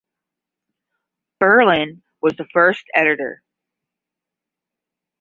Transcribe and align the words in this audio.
Berlin 1.39 2.01
was 2.23 2.33
the 2.35 2.47
first 2.51 2.85
editor. 2.95 3.43